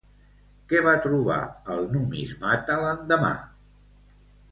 Què 0.69 0.79
va 0.85 0.93
trobar 1.03 1.35
el 1.73 1.85
numismata 1.97 2.79
l'endemà? 2.85 3.29